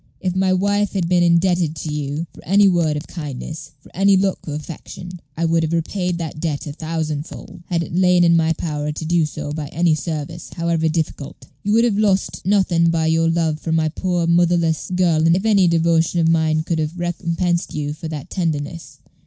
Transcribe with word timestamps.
If 0.19 0.35
my 0.35 0.51
wife 0.51 0.93
had 0.93 1.07
been 1.07 1.21
indebted 1.21 1.75
to 1.75 1.93
you 1.93 2.25
for 2.33 2.43
any 2.43 2.67
word 2.67 2.97
of 2.97 3.05
kindness, 3.05 3.73
for 3.77 3.95
any 3.95 4.17
look 4.17 4.39
of 4.47 4.53
affection, 4.55 5.19
I 5.37 5.45
would 5.45 5.61
have 5.61 5.73
repaid 5.73 6.17
that 6.17 6.39
debt 6.39 6.65
a 6.65 6.73
thousand 6.73 7.27
fold, 7.27 7.61
had 7.67 7.83
it 7.83 7.93
lain 7.93 8.23
in 8.23 8.35
my 8.35 8.53
power 8.53 8.91
to 8.91 9.05
do 9.05 9.27
so 9.27 9.51
by 9.51 9.67
any 9.67 9.93
service, 9.93 10.49
however 10.55 10.89
difficult. 10.89 11.45
You 11.61 11.73
would 11.73 11.83
have 11.85 11.99
lost 11.99 12.43
nothing 12.47 12.89
by 12.89 13.05
your 13.05 13.29
love 13.29 13.59
for 13.59 13.71
my 13.71 13.89
poor 13.89 14.25
motherless 14.25 14.89
girl 14.95 15.27
if 15.35 15.45
any 15.45 15.67
devotion 15.67 16.19
of 16.19 16.27
mine 16.27 16.63
could 16.63 16.79
have 16.79 16.97
recompensed 16.97 17.75
you 17.75 17.93
for 17.93 18.07
that 18.07 18.31
tenderness. 18.31 18.97